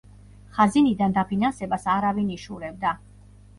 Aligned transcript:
ხაზინიდან 0.55 1.13
დაფინანსებას 1.19 1.87
არავინ 1.99 2.35
იშურებდა. 2.39 2.97